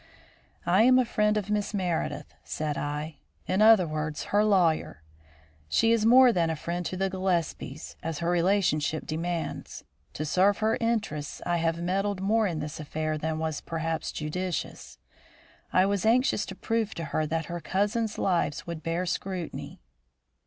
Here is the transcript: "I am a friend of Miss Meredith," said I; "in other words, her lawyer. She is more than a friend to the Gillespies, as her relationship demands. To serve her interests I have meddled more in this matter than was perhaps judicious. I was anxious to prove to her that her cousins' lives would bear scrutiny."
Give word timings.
"I 0.65 0.81
am 0.81 0.97
a 0.97 1.05
friend 1.05 1.37
of 1.37 1.51
Miss 1.51 1.75
Meredith," 1.75 2.33
said 2.43 2.75
I; 2.75 3.17
"in 3.45 3.61
other 3.61 3.85
words, 3.85 4.23
her 4.33 4.43
lawyer. 4.43 5.03
She 5.69 5.91
is 5.91 6.07
more 6.07 6.33
than 6.33 6.49
a 6.49 6.55
friend 6.55 6.83
to 6.87 6.97
the 6.97 7.07
Gillespies, 7.07 7.95
as 8.01 8.17
her 8.17 8.31
relationship 8.31 9.05
demands. 9.05 9.83
To 10.13 10.25
serve 10.25 10.57
her 10.57 10.75
interests 10.77 11.39
I 11.45 11.57
have 11.57 11.83
meddled 11.83 12.19
more 12.19 12.47
in 12.47 12.61
this 12.61 12.79
matter 12.79 13.15
than 13.15 13.37
was 13.37 13.61
perhaps 13.61 14.11
judicious. 14.11 14.97
I 15.71 15.85
was 15.85 16.03
anxious 16.03 16.47
to 16.47 16.55
prove 16.55 16.95
to 16.95 17.03
her 17.13 17.27
that 17.27 17.45
her 17.45 17.59
cousins' 17.61 18.17
lives 18.17 18.65
would 18.65 18.81
bear 18.81 19.05
scrutiny." 19.05 19.81